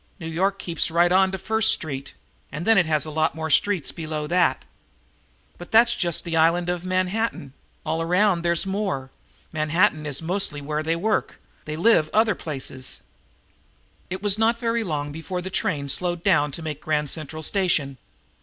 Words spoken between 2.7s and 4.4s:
it has a lot more streets below